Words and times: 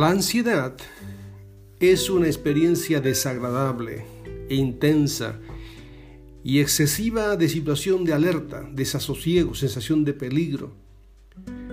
La 0.00 0.08
ansiedad 0.08 0.74
es 1.78 2.08
una 2.08 2.24
experiencia 2.24 3.02
desagradable 3.02 4.06
e 4.48 4.54
intensa 4.54 5.38
y 6.42 6.60
excesiva 6.60 7.36
de 7.36 7.50
situación 7.50 8.06
de 8.06 8.14
alerta, 8.14 8.66
desasosiego, 8.72 9.54
sensación 9.54 10.06
de 10.06 10.14
peligro. 10.14 10.72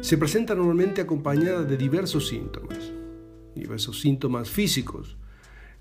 Se 0.01 0.17
presenta 0.17 0.55
normalmente 0.55 0.99
acompañada 0.99 1.63
de 1.63 1.77
diversos 1.77 2.27
síntomas, 2.27 2.91
diversos 3.55 4.01
síntomas 4.01 4.49
físicos, 4.49 5.15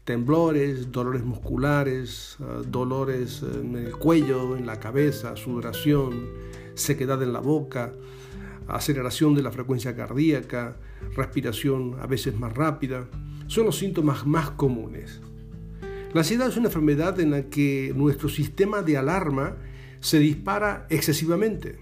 temblores, 0.04 0.93
dolores 0.93 1.25
musculares, 1.25 2.36
ah, 2.39 2.63
dolores 2.64 3.43
en 3.43 3.75
el 3.75 3.96
cuello, 3.96 4.57
en 4.57 4.67
la 4.67 4.79
cabeza, 4.79 5.35
sudoración, 5.35 6.29
sequedad 6.75 7.21
en 7.25 7.32
la 7.32 7.40
boca, 7.40 7.93
aceleración 8.68 9.34
de 9.34 9.43
la 9.43 9.52
frecuencia 9.52 9.94
cardíaca, 9.94 10.76
respiración 11.14 11.96
a 12.00 12.06
veces 12.06 12.38
más 12.38 12.54
rápida, 12.54 13.08
son 13.46 13.66
los 13.66 13.79
síntomas 13.79 14.26
más 14.26 14.50
comunes. 14.50 15.20
La 16.12 16.20
ansiedad 16.20 16.48
es 16.48 16.56
una 16.56 16.68
enfermedad 16.68 17.20
en 17.20 17.30
la 17.30 17.42
que 17.44 17.92
nuestro 17.94 18.29
sistema 18.29 18.82
de 18.82 18.96
alarma 18.96 19.56
se 20.00 20.18
dispara 20.18 20.86
excesivamente. 20.89 21.79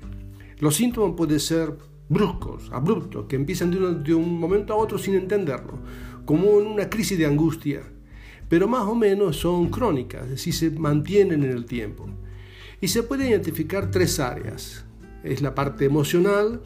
Los 0.58 0.76
síntomas 0.76 1.14
pueden 1.16 1.40
ser 1.40 1.76
bruscos, 2.08 2.70
abruptos, 2.72 3.26
que 3.26 3.36
empiezan 3.36 3.70
de 3.70 4.14
un, 4.14 4.38
momento 4.38 4.72
a 4.72 4.76
otro 4.76 4.98
sin 4.98 5.14
entenderlo, 5.14 5.78
como 6.24 6.60
en 6.60 6.66
una 6.66 6.88
crisis 6.88 7.18
de 7.18 7.26
angustia, 7.26 7.82
pero 8.48 8.68
más 8.68 8.82
o 8.82 8.94
menos 8.94 9.36
son 9.36 9.68
crónicas, 9.70 10.24
es 10.24 10.30
decir, 10.30 10.54
se 10.54 10.70
mantienen 10.70 11.42
en 11.44 11.50
el 11.50 11.64
tiempo. 11.64 12.06
Y 12.80 12.88
se 12.88 13.02
pueden 13.02 13.28
identificar 13.28 13.90
tres 13.90 14.20
áreas. 14.20 14.84
Es 15.24 15.42
la 15.42 15.54
parte 15.54 15.86
emocional, 15.86 16.60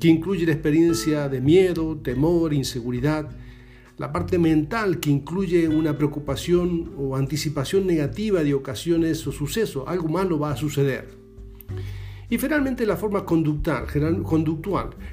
que 0.00 0.08
incluye 0.08 0.44
la 0.44 0.52
experiencia 0.52 1.28
de 1.28 1.40
miedo, 1.40 1.96
temor, 1.96 2.52
inseguridad, 2.52 3.30
la 3.98 4.12
parte 4.12 4.38
mental 4.38 4.98
que 4.98 5.10
incluye 5.10 5.68
una 5.68 5.96
preocupación 5.96 6.92
o 6.96 7.16
anticipación 7.16 7.86
negativa 7.86 8.42
de 8.42 8.54
ocasiones 8.54 9.26
o 9.26 9.32
sucesos, 9.32 9.84
algo 9.86 10.08
malo 10.08 10.38
va 10.38 10.52
a 10.52 10.56
suceder. 10.56 11.08
Y 12.30 12.38
finalmente 12.38 12.86
la 12.86 12.96
forma 12.96 13.24
conductual, 13.24 13.86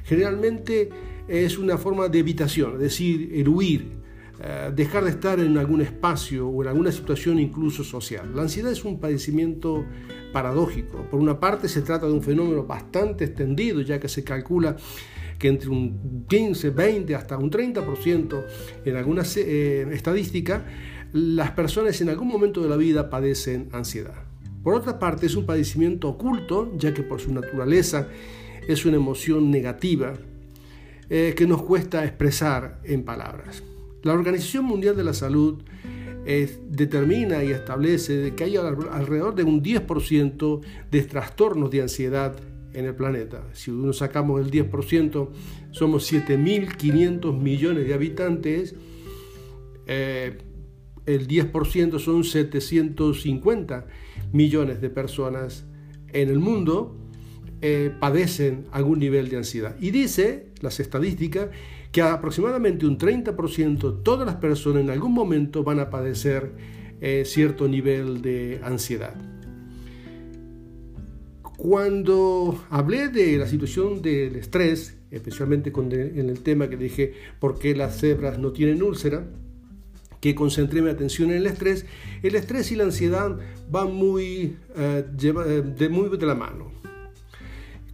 generalmente 0.03 0.89
es 1.27 1.57
una 1.57 1.77
forma 1.77 2.07
de 2.07 2.19
evitación, 2.19 2.75
es 2.75 2.79
decir, 2.79 3.31
el 3.33 3.49
huir, 3.49 3.96
eh, 4.39 4.71
dejar 4.75 5.03
de 5.03 5.09
estar 5.09 5.39
en 5.39 5.57
algún 5.57 5.81
espacio 5.81 6.47
o 6.47 6.61
en 6.61 6.69
alguna 6.69 6.91
situación 6.91 7.39
incluso 7.39 7.83
social. 7.83 8.31
La 8.35 8.43
ansiedad 8.43 8.71
es 8.71 8.85
un 8.85 8.99
padecimiento 8.99 9.83
paradójico. 10.31 11.07
Por 11.09 11.19
una 11.19 11.39
parte 11.39 11.67
se 11.67 11.81
trata 11.81 12.05
de 12.05 12.13
un 12.13 12.21
fenómeno 12.21 12.63
bastante 12.63 13.25
extendido, 13.25 13.81
ya 13.81 13.99
que 13.99 14.07
se 14.07 14.23
calcula 14.23 14.75
que 15.39 15.47
entre 15.47 15.69
un 15.69 16.25
15, 16.27 16.69
20 16.69 17.15
hasta 17.15 17.37
un 17.37 17.49
30% 17.49 18.45
en 18.85 18.95
algunas 18.95 19.35
eh, 19.37 19.87
estadísticas, 19.91 20.61
las 21.13 21.51
personas 21.51 21.99
en 22.01 22.09
algún 22.09 22.27
momento 22.27 22.61
de 22.61 22.69
la 22.69 22.77
vida 22.77 23.09
padecen 23.09 23.69
ansiedad. 23.71 24.23
Por 24.63 24.75
otra 24.75 24.99
parte, 24.99 25.25
es 25.25 25.35
un 25.35 25.45
padecimiento 25.45 26.09
oculto, 26.09 26.73
ya 26.77 26.93
que 26.93 27.01
por 27.01 27.21
su 27.21 27.33
naturaleza 27.33 28.07
es 28.67 28.85
una 28.85 28.97
emoción 28.97 29.49
negativa 29.49 30.13
eh, 31.09 31.33
que 31.35 31.47
nos 31.47 31.63
cuesta 31.63 32.03
expresar 32.03 32.81
en 32.83 33.03
palabras. 33.03 33.63
La 34.03 34.13
Organización 34.13 34.65
Mundial 34.65 34.95
de 34.95 35.03
la 35.03 35.13
Salud 35.13 35.61
eh, 36.25 36.59
determina 36.69 37.43
y 37.43 37.51
establece 37.51 38.33
que 38.35 38.43
hay 38.43 38.57
alrededor 38.57 39.35
de 39.35 39.43
un 39.43 39.63
10% 39.63 40.61
de 40.91 41.01
trastornos 41.03 41.71
de 41.71 41.81
ansiedad 41.81 42.35
en 42.73 42.85
el 42.85 42.95
planeta. 42.95 43.43
Si 43.53 43.71
uno 43.71 43.93
sacamos 43.93 44.41
el 44.41 44.51
10%, 44.51 45.29
somos 45.71 46.11
7.500 46.11 47.39
millones 47.39 47.87
de 47.87 47.93
habitantes, 47.93 48.75
eh, 49.87 50.37
el 51.05 51.27
10% 51.27 51.99
son 51.99 52.23
750 52.23 53.87
millones 54.33 54.81
de 54.81 54.89
personas 54.89 55.65
en 56.11 56.29
el 56.29 56.39
mundo 56.39 56.97
eh, 57.61 57.91
padecen 57.99 58.65
algún 58.71 58.99
nivel 58.99 59.29
de 59.29 59.37
ansiedad. 59.37 59.75
Y 59.79 59.89
dice 59.89 60.49
las 60.61 60.79
estadísticas 60.79 61.49
que 61.91 62.01
aproximadamente 62.01 62.85
un 62.85 62.97
30% 62.97 64.03
todas 64.03 64.25
las 64.25 64.35
personas 64.35 64.81
en 64.83 64.89
algún 64.89 65.13
momento 65.13 65.63
van 65.63 65.79
a 65.79 65.89
padecer 65.89 66.51
eh, 67.01 67.23
cierto 67.25 67.67
nivel 67.67 68.21
de 68.21 68.59
ansiedad. 68.63 69.15
Cuando 71.57 72.63
hablé 72.69 73.09
de 73.09 73.37
la 73.37 73.47
situación 73.47 74.01
del 74.01 74.35
estrés, 74.35 74.97
especialmente 75.09 75.71
en 75.75 76.29
el 76.29 76.41
tema 76.41 76.69
que 76.69 76.77
dije 76.77 77.13
por 77.39 77.57
qué 77.57 77.75
las 77.75 77.99
cebras 77.99 78.37
no 78.37 78.51
tienen 78.51 78.83
úlcera, 78.83 79.25
que 80.21 80.35
concentré 80.35 80.81
mi 80.81 80.89
atención 80.89 81.31
en 81.31 81.37
el 81.37 81.47
estrés, 81.47 81.85
el 82.23 82.35
estrés 82.35 82.71
y 82.71 82.75
la 82.75 82.83
ansiedad 82.83 83.37
van 83.69 83.93
muy, 83.93 84.55
eh, 84.75 85.05
eh, 85.21 85.63
de, 85.77 85.89
muy 85.89 86.15
de 86.17 86.25
la 86.25 86.35
mano. 86.35 86.71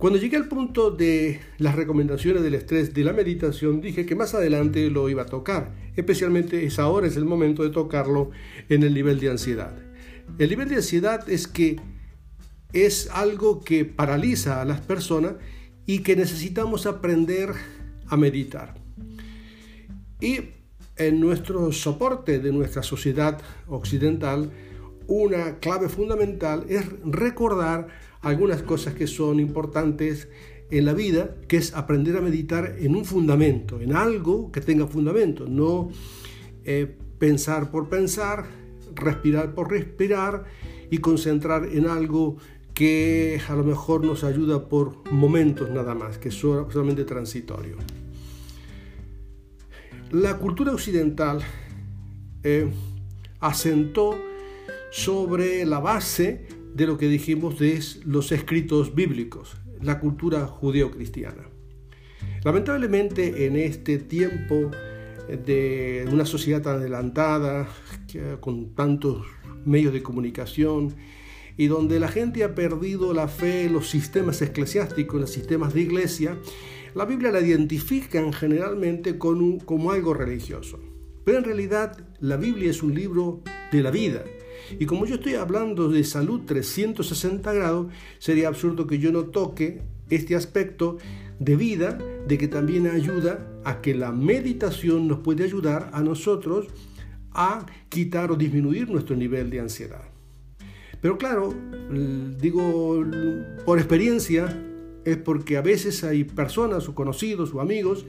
Cuando 0.03 0.19
llegué 0.19 0.35
al 0.35 0.49
punto 0.49 0.91
de 0.91 1.39
las 1.59 1.75
recomendaciones 1.75 2.43
del 2.43 2.55
estrés 2.55 2.93
de 2.93 3.05
la 3.05 3.13
meditación, 3.13 3.79
dije 3.79 4.05
que 4.05 4.17
más 4.17 4.33
adelante 4.33 4.89
lo 4.89 5.07
iba 5.07 5.21
a 5.21 5.27
tocar, 5.27 5.73
especialmente 5.95 6.65
es 6.65 6.77
ahora 6.77 7.07
es 7.07 7.15
el 7.15 7.23
momento 7.23 7.63
de 7.63 7.69
tocarlo 7.69 8.29
en 8.67 8.83
el 8.83 8.93
nivel 8.93 9.21
de 9.21 9.29
ansiedad. 9.29 9.73
El 10.39 10.49
nivel 10.49 10.67
de 10.67 10.75
ansiedad 10.75 11.29
es 11.29 11.47
que 11.47 11.79
es 12.73 13.09
algo 13.13 13.63
que 13.63 13.85
paraliza 13.85 14.61
a 14.61 14.65
las 14.65 14.81
personas 14.81 15.35
y 15.85 15.99
que 15.99 16.17
necesitamos 16.17 16.85
aprender 16.85 17.51
a 18.07 18.17
meditar. 18.17 18.73
Y 20.19 20.49
en 20.97 21.21
nuestro 21.21 21.71
soporte 21.71 22.39
de 22.39 22.51
nuestra 22.51 22.83
sociedad 22.83 23.41
occidental, 23.67 24.51
una 25.07 25.59
clave 25.59 25.87
fundamental 25.87 26.65
es 26.67 26.83
recordar 27.05 28.02
algunas 28.23 28.63
cosas 28.63 28.95
que 28.95 29.06
son 29.06 29.39
importantes 29.39 30.29
en 30.72 30.85
la 30.85 30.94
vida, 30.94 31.35
que 31.47 31.57
es 31.57 31.73
aprender 31.75 32.17
a 32.17 32.22
meditar 32.22 32.78
en 32.79 32.95
un 32.95 33.06
fundamento, 33.06 33.79
en 33.79 33.94
algo 33.94 34.51
que 34.51 34.61
tenga 34.61 34.88
fundamento, 34.88 35.45
no 35.47 35.89
eh, 36.63 36.97
pensar 37.19 37.69
por 37.69 37.89
pensar, 37.89 38.45
respirar 38.95 39.53
por 39.53 39.69
respirar 39.69 40.45
y 40.89 40.97
concentrar 40.97 41.66
en 41.66 41.85
algo 41.85 42.38
que 42.73 43.39
a 43.47 43.56
lo 43.56 43.63
mejor 43.63 44.03
nos 44.03 44.23
ayuda 44.23 44.67
por 44.67 45.12
momentos 45.12 45.69
nada 45.69 45.94
más, 45.94 46.17
que 46.17 46.29
es 46.29 46.35
solamente 46.35 47.03
transitorio. 47.03 47.78
La 50.12 50.38
cultura 50.38 50.72
occidental 50.72 51.41
eh, 52.44 52.69
asentó 53.39 54.16
sobre 54.91 55.66
la 55.66 55.79
base 55.79 56.47
de 56.73 56.88
lo 56.88 56.97
que 56.97 57.07
dijimos 57.07 57.59
de 57.59 57.81
los 58.06 58.31
escritos 58.31 58.95
bíblicos, 58.95 59.57
la 59.81 60.00
cultura 60.00 60.47
judeo-cristiana. 60.47 61.50
Lamentablemente 62.44 63.45
en 63.45 63.56
este 63.56 63.97
tiempo 63.97 64.72
de 65.28 66.07
una 66.12 66.25
sociedad 66.25 66.62
tan 66.62 66.75
adelantada, 66.78 67.69
con 68.39 68.75
tantos 68.75 69.25
medios 69.66 69.94
de 69.94 70.03
comunicación, 70.03 70.95
y 71.56 71.67
donde 71.67 72.00
la 72.00 72.07
gente 72.07 72.44
ha 72.44 72.56
perdido 72.56 73.13
la 73.13 73.28
fe 73.28 73.66
en 73.66 73.73
los 73.73 73.89
sistemas 73.89 74.41
eclesiásticos, 74.41 75.16
en 75.16 75.22
los 75.22 75.29
sistemas 75.29 75.73
de 75.73 75.81
iglesia, 75.81 76.38
la 76.95 77.06
Biblia 77.06 77.31
la 77.31 77.41
identifican 77.41 78.33
generalmente 78.33 79.17
con 79.17 79.59
como 79.59 79.91
algo 79.91 80.13
religioso. 80.13 80.79
Pero 81.23 81.38
en 81.38 81.44
realidad 81.44 81.97
la 82.19 82.38
Biblia 82.38 82.69
es 82.69 82.83
un 82.83 82.94
libro 82.94 83.42
de 83.71 83.81
la 83.81 83.92
vida. 83.92 84.24
Y 84.79 84.85
como 84.85 85.05
yo 85.05 85.15
estoy 85.15 85.35
hablando 85.35 85.89
de 85.89 86.03
salud 86.03 86.41
360 86.45 87.53
grados, 87.53 87.87
sería 88.19 88.47
absurdo 88.47 88.87
que 88.87 88.99
yo 88.99 89.11
no 89.11 89.25
toque 89.25 89.81
este 90.09 90.35
aspecto 90.35 90.97
de 91.39 91.55
vida, 91.55 91.97
de 92.27 92.37
que 92.37 92.47
también 92.47 92.87
ayuda 92.87 93.47
a 93.63 93.81
que 93.81 93.95
la 93.95 94.11
meditación 94.11 95.07
nos 95.07 95.19
puede 95.19 95.43
ayudar 95.43 95.89
a 95.93 96.01
nosotros 96.01 96.67
a 97.31 97.65
quitar 97.89 98.31
o 98.31 98.35
disminuir 98.35 98.89
nuestro 98.89 99.15
nivel 99.15 99.49
de 99.49 99.59
ansiedad. 99.59 100.03
Pero 101.01 101.17
claro, 101.17 101.53
digo 102.39 103.03
por 103.65 103.79
experiencia, 103.79 104.63
es 105.03 105.17
porque 105.17 105.57
a 105.57 105.61
veces 105.61 106.03
hay 106.03 106.23
personas 106.23 106.87
o 106.87 106.95
conocidos 106.95 107.53
o 107.53 107.59
amigos 107.59 108.05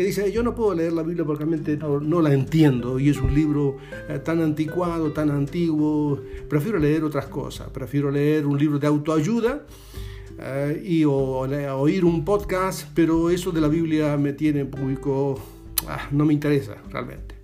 que 0.00 0.06
dicen, 0.06 0.32
yo 0.32 0.42
no 0.42 0.54
puedo 0.54 0.72
leer 0.72 0.94
la 0.94 1.02
Biblia 1.02 1.26
porque 1.26 1.44
realmente 1.44 1.76
no, 1.76 2.22
la 2.22 2.32
entiendo 2.32 2.98
y 2.98 3.10
es 3.10 3.18
un 3.18 3.34
libro 3.34 3.76
eh, 4.08 4.18
tan 4.18 4.40
anticuado, 4.40 5.12
tan 5.12 5.30
antiguo, 5.30 6.18
prefiero 6.48 6.78
leer 6.78 7.04
otras 7.04 7.26
cosas, 7.26 7.68
prefiero 7.68 8.10
leer 8.10 8.46
un 8.46 8.56
libro 8.56 8.78
de 8.78 8.86
autoayuda 8.86 9.66
eh, 10.38 10.82
y 10.82 11.04
o, 11.04 11.12
oír 11.12 12.06
un 12.06 12.24
podcast, 12.24 12.88
pero 12.94 13.28
eso 13.28 13.52
de 13.52 13.60
la 13.60 13.68
Biblia 13.68 14.16
me 14.16 14.32
tiene 14.32 14.60
en 14.60 14.70
público, 14.70 15.38
ah, 15.86 16.08
no 16.12 16.24
me 16.24 16.32
interesa 16.32 16.76
realmente. 16.88 17.34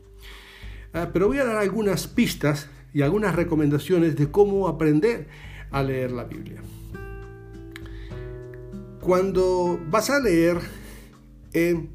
Ah, 0.94 1.10
pero 1.12 1.26
voy 1.26 1.36
a 1.36 1.44
dar 1.44 1.58
algunas 1.58 2.06
pistas 2.06 2.70
y 2.94 3.02
algunas 3.02 3.36
recomendaciones 3.36 4.16
de 4.16 4.30
cómo 4.30 4.66
aprender 4.66 5.26
a 5.70 5.82
leer 5.82 6.10
la 6.10 6.24
Biblia. 6.24 6.62
Cuando 9.02 9.78
vas 9.90 10.08
a 10.08 10.20
leer, 10.20 10.56
eh, 11.52 11.86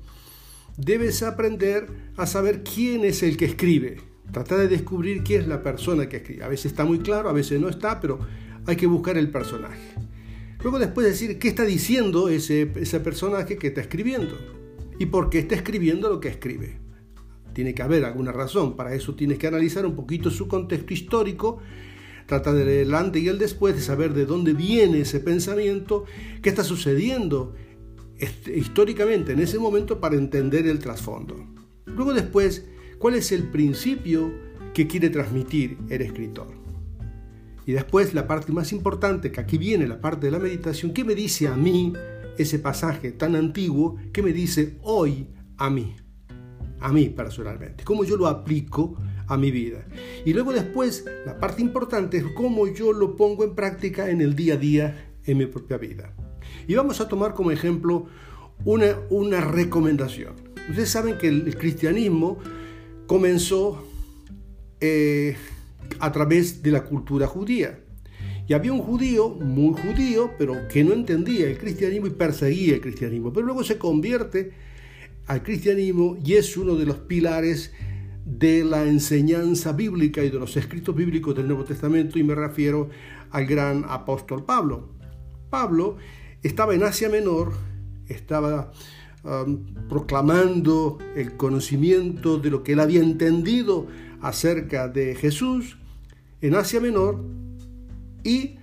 debes 0.77 1.23
aprender 1.23 1.87
a 2.17 2.25
saber 2.25 2.63
quién 2.63 3.05
es 3.05 3.23
el 3.23 3.37
que 3.37 3.45
escribe. 3.45 3.97
Tratar 4.31 4.59
de 4.59 4.67
descubrir 4.67 5.23
quién 5.23 5.41
es 5.41 5.47
la 5.47 5.61
persona 5.61 6.07
que 6.07 6.17
escribe. 6.17 6.43
A 6.43 6.47
veces 6.47 6.67
está 6.67 6.85
muy 6.85 6.99
claro, 6.99 7.29
a 7.29 7.33
veces 7.33 7.59
no 7.59 7.69
está, 7.69 7.99
pero 7.99 8.19
hay 8.65 8.75
que 8.75 8.87
buscar 8.87 9.17
el 9.17 9.29
personaje. 9.29 9.95
Luego 10.63 10.77
después 10.77 11.07
decir 11.07 11.39
qué 11.39 11.47
está 11.47 11.65
diciendo 11.65 12.29
ese, 12.29 12.67
personaje 12.67 13.57
que 13.57 13.67
está 13.67 13.81
escribiendo 13.81 14.37
y 14.99 15.07
por 15.07 15.29
qué 15.29 15.39
está 15.39 15.55
escribiendo 15.55 16.07
lo 16.09 16.19
que 16.19 16.29
escribe. 16.29 16.77
Tiene 17.53 17.73
que 17.73 17.81
haber 17.81 18.05
alguna 18.05 18.31
razón, 18.31 18.75
para 18.75 18.93
eso 18.93 19.15
tienes 19.15 19.39
que 19.39 19.47
analizar 19.47 19.85
un 19.85 19.95
poquito 19.95 20.29
su 20.29 20.47
contexto 20.47 20.93
histórico, 20.93 21.57
tratar 22.27 22.53
de 22.53 22.83
el 22.83 22.93
antes 22.93 23.21
y 23.21 23.27
el 23.27 23.39
después, 23.39 23.75
de 23.75 23.81
saber 23.81 24.13
de 24.13 24.25
dónde 24.25 24.53
viene 24.53 25.01
ese 25.01 25.19
pensamiento, 25.19 26.05
qué 26.41 26.49
está 26.49 26.63
sucediendo 26.63 27.55
históricamente 28.55 29.33
en 29.33 29.39
ese 29.39 29.59
momento 29.59 29.99
para 29.99 30.15
entender 30.15 30.67
el 30.67 30.79
trasfondo. 30.79 31.45
Luego 31.85 32.13
después, 32.13 32.65
cuál 32.99 33.15
es 33.15 33.31
el 33.31 33.43
principio 33.49 34.31
que 34.73 34.87
quiere 34.87 35.09
transmitir 35.09 35.77
el 35.89 36.01
escritor. 36.01 36.47
Y 37.65 37.73
después 37.73 38.13
la 38.13 38.27
parte 38.27 38.51
más 38.51 38.71
importante, 38.71 39.31
que 39.31 39.39
aquí 39.39 39.57
viene 39.57 39.87
la 39.87 40.01
parte 40.01 40.27
de 40.27 40.31
la 40.31 40.39
meditación, 40.39 40.93
¿qué 40.93 41.03
me 41.03 41.15
dice 41.15 41.47
a 41.47 41.55
mí 41.55 41.93
ese 42.37 42.59
pasaje 42.59 43.11
tan 43.11 43.35
antiguo? 43.35 43.97
¿Qué 44.11 44.21
me 44.21 44.33
dice 44.33 44.77
hoy 44.81 45.27
a 45.57 45.69
mí? 45.69 45.95
A 46.79 46.91
mí 46.91 47.09
personalmente. 47.09 47.83
¿Cómo 47.83 48.03
yo 48.03 48.17
lo 48.17 48.27
aplico 48.27 48.97
a 49.27 49.37
mi 49.37 49.51
vida? 49.51 49.85
Y 50.25 50.33
luego 50.33 50.53
después, 50.53 51.05
la 51.25 51.39
parte 51.39 51.61
importante 51.61 52.17
es 52.17 52.25
cómo 52.35 52.67
yo 52.67 52.93
lo 52.93 53.15
pongo 53.15 53.43
en 53.43 53.53
práctica 53.53 54.09
en 54.09 54.21
el 54.21 54.35
día 54.35 54.55
a 54.55 54.57
día 54.57 55.13
en 55.25 55.37
mi 55.37 55.45
propia 55.45 55.77
vida. 55.77 56.15
Y 56.67 56.75
vamos 56.75 57.01
a 57.01 57.07
tomar 57.07 57.33
como 57.33 57.51
ejemplo 57.51 58.07
una, 58.65 58.97
una 59.09 59.41
recomendación. 59.41 60.33
Ustedes 60.69 60.89
saben 60.89 61.17
que 61.17 61.27
el, 61.27 61.55
cristianismo 61.57 62.37
comenzó 63.07 63.85
eh, 64.79 65.35
a 65.99 66.11
través 66.11 66.61
de 66.63 66.71
la 66.71 66.83
cultura 66.83 67.27
judía. 67.27 67.79
Y 68.47 68.53
había 68.53 68.73
un 68.73 68.81
judío, 68.81 69.29
muy 69.29 69.79
judío, 69.79 70.31
pero 70.37 70.67
que 70.67 70.83
no 70.83 70.93
entendía 70.93 71.47
el 71.47 71.57
cristianismo 71.57 72.07
y 72.07 72.11
perseguía 72.11 72.75
el 72.75 72.81
cristianismo. 72.81 73.31
Pero 73.31 73.45
luego 73.45 73.63
se 73.63 73.77
convierte 73.77 74.51
al 75.27 75.43
cristianismo 75.43 76.17
y 76.23 76.33
es 76.33 76.57
uno 76.57 76.75
de 76.75 76.85
los 76.85 76.97
pilares 76.97 77.71
de 78.25 78.63
la 78.63 78.83
enseñanza 78.83 79.73
bíblica 79.73 80.23
y 80.23 80.29
de 80.29 80.39
los 80.39 80.55
escritos 80.57 80.95
bíblicos 80.95 81.35
del 81.35 81.47
Nuevo 81.47 81.63
Testamento 81.63 82.19
y 82.19 82.23
me 82.23 82.35
refiero 82.35 82.89
al 83.31 83.45
gran 83.45 83.85
apóstol 83.87 84.45
Pablo. 84.45 84.89
Pablo 85.49 85.97
estaba 86.43 86.73
en 86.73 86.83
Asia 86.83 87.09
Menor, 87.09 87.53
estaba 88.07 88.71
um, 89.23 89.63
proclamando 89.87 90.97
el 91.15 91.37
conocimiento 91.37 92.37
de 92.37 92.49
lo 92.49 92.63
que 92.63 92.73
él 92.73 92.79
había 92.79 93.01
entendido 93.01 93.87
acerca 94.21 94.87
de 94.87 95.15
Jesús 95.15 95.77
en 96.41 96.55
Asia 96.55 96.79
Menor 96.79 97.23
y 98.23 98.57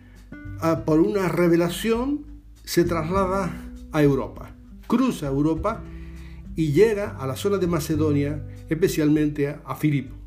uh, 0.62 0.84
por 0.84 1.00
una 1.00 1.28
revelación 1.28 2.26
se 2.64 2.84
traslada 2.84 3.52
a 3.92 4.02
Europa, 4.02 4.54
cruza 4.86 5.28
Europa 5.28 5.82
y 6.56 6.72
llega 6.72 7.16
a 7.16 7.26
la 7.26 7.36
zona 7.36 7.58
de 7.58 7.68
Macedonia, 7.68 8.44
especialmente 8.68 9.56
a 9.64 9.74
Filipo. 9.76 10.17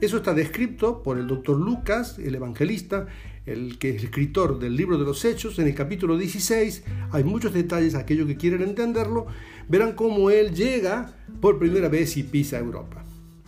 Eso 0.00 0.18
está 0.18 0.32
descrito 0.32 1.02
por 1.02 1.18
el 1.18 1.26
doctor 1.26 1.58
Lucas, 1.58 2.20
el 2.20 2.32
evangelista, 2.36 3.08
el 3.46 3.78
que 3.78 3.90
es 3.90 4.04
escritor 4.04 4.60
del 4.60 4.76
libro 4.76 4.96
de 4.96 5.04
los 5.04 5.24
Hechos, 5.24 5.58
en 5.58 5.66
el 5.66 5.74
capítulo 5.74 6.16
16. 6.16 6.84
Hay 7.10 7.24
muchos 7.24 7.52
detalles, 7.52 7.96
aquellos 7.96 8.28
que 8.28 8.36
quieren 8.36 8.62
entenderlo, 8.62 9.26
verán 9.68 9.94
cómo 9.94 10.30
él 10.30 10.54
llega 10.54 11.16
por 11.40 11.58
primera 11.58 11.88
vez 11.88 12.16
y 12.16 12.22
pisa 12.22 12.58
Europa. 12.60 13.04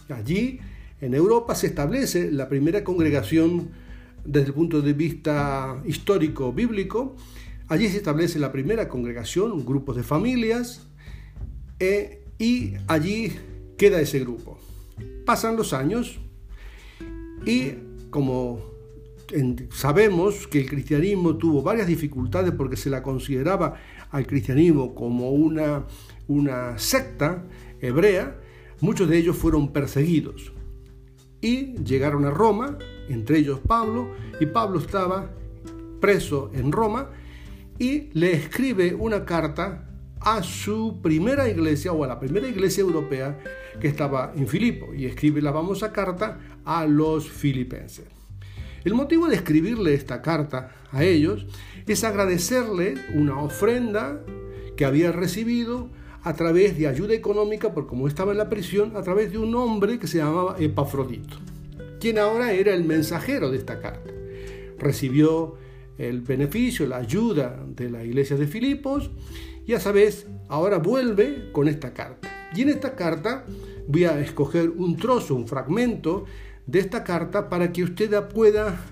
Allí, 0.09 0.59
en 1.01 1.15
Europa, 1.15 1.55
se 1.55 1.69
establece 1.69 2.33
la 2.33 2.49
primera 2.49 2.83
congregación 2.83 3.71
desde 4.25 4.49
el 4.49 4.55
punto 4.55 4.83
de 4.83 4.93
vista 4.93 5.81
histórico 5.87 6.53
bíblico. 6.53 7.15
Allí 7.69 7.89
se 7.89 7.99
establece 7.99 8.41
la 8.41 8.51
primera 8.51 8.89
congregación, 8.89 9.65
grupos 9.65 9.95
de 9.95 10.03
familias, 10.03 10.89
eh, 11.79 12.25
y 12.41 12.73
allí 12.89 13.35
queda 13.79 14.01
ese 14.01 14.19
grupo. 14.19 14.59
Pasan 15.25 15.57
los 15.57 15.73
años, 15.73 16.19
y 17.45 17.75
como 18.11 18.71
sabemos 19.71 20.47
que 20.49 20.61
el 20.61 20.69
cristianismo 20.69 21.37
tuvo 21.37 21.63
varias 21.63 21.87
dificultades 21.87 22.53
porque 22.53 22.77
se 22.77 22.91
la 22.91 23.03
consideraba 23.03 23.75
al 24.11 24.27
cristianismo 24.27 24.95
como 24.95 25.31
una, 25.31 25.85
una 26.27 26.79
secta 26.79 27.45
hebrea, 27.81 28.37
muchos 28.81 29.09
de 29.09 29.19
ellos 29.19 29.37
fueron 29.37 29.73
perseguidos. 29.73 30.53
Y 31.41 31.77
llegaron 31.85 32.25
a 32.25 32.31
Roma, 32.31 32.77
entre 33.09 33.39
ellos 33.39 33.61
Pablo, 33.67 34.11
y 34.41 34.47
Pablo 34.47 34.81
estaba 34.81 35.31
preso 36.01 36.51
en 36.55 36.73
Roma 36.73 37.11
y 37.79 38.11
le 38.13 38.33
escribe 38.33 38.95
una 38.95 39.25
carta 39.25 39.87
a 40.21 40.43
su 40.43 41.01
primera 41.01 41.49
iglesia 41.49 41.93
o 41.93 42.05
a 42.05 42.07
la 42.07 42.21
primera 42.21 42.47
iglesia 42.47 42.83
europea 42.83 43.39
que 43.81 43.89
estaba 43.89 44.33
en 44.37 44.47
Filipo. 44.47 44.93
Y 44.95 45.07
escribe 45.07 45.41
la 45.41 45.53
famosa 45.53 45.93
carta 45.93 46.39
a 46.65 46.87
los 46.87 47.29
filipenses. 47.29 48.07
El 48.85 48.95
motivo 48.95 49.29
de 49.29 49.37
escribirle 49.37 49.95
esta 49.95 50.23
carta 50.23 50.71
a 50.91 51.05
ellos 51.05 51.47
es 51.87 52.05
agradecerle 52.05 52.95
una 53.15 53.41
ofrenda 53.41 54.21
que 54.77 54.85
había 54.85 55.13
recibido 55.13 55.91
a 56.23 56.35
través 56.35 56.79
de 56.79 56.87
ayuda 56.87 57.15
económica, 57.15 57.73
por 57.73 57.87
como 57.87 58.09
estaba 58.09 58.33
en 58.33 58.39
la 58.39 58.49
prisión, 58.49 58.97
a 58.97 59.03
través 59.03 59.33
de 59.33 59.39
un 59.39 59.55
hombre 59.55 59.99
que 59.99 60.07
se 60.07 60.19
llamaba 60.19 60.57
Epafrodito, 60.59 61.37
quien 61.99 62.19
ahora 62.19 62.53
era 62.53 62.75
el 62.75 62.85
mensajero 62.85 63.51
de 63.51 63.59
esta 63.59 63.81
carta. 63.81 64.11
Recibió 64.79 65.57
el 65.99 66.23
beneficio, 66.23 66.87
la 66.87 66.97
ayuda 66.97 67.63
de 67.67 67.91
la 67.91 68.03
iglesia 68.05 68.37
de 68.37 68.47
Filipos 68.47 69.11
y 69.67 69.75
a 69.75 69.93
vez 69.93 70.27
ahora 70.49 70.79
vuelve 70.79 71.51
con 71.53 71.69
esta 71.69 71.93
carta. 71.93 72.51
Y 72.55 72.63
en 72.63 72.71
esta 72.71 72.97
carta 72.97 73.45
voy 73.87 74.05
a 74.05 74.19
escoger 74.21 74.71
un 74.71 74.97
trozo, 74.97 75.35
un 75.35 75.47
fragmento 75.47 76.25
de 76.71 76.79
esta 76.79 77.03
carta 77.03 77.49
para 77.49 77.73
que 77.73 77.83
usted 77.83 78.11
pueda 78.29 78.85